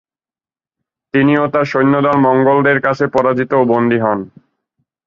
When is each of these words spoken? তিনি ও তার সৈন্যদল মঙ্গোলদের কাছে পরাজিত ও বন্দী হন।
তিনি 1.13 1.33
ও 1.37 1.53
তার 1.53 1.65
সৈন্যদল 1.71 2.15
মঙ্গোলদের 2.27 2.77
কাছে 2.85 3.05
পরাজিত 3.15 3.51
ও 3.53 3.61
বন্দী 3.71 3.99
হন। 4.03 4.19